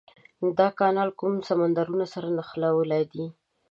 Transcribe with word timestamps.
دا 0.57 0.67
کانال 0.79 1.09
کوم 1.19 1.33
سمندرونه 1.49 2.05
سره 2.13 2.27
نښلولي 2.37 3.03
دي؟ 3.11 3.25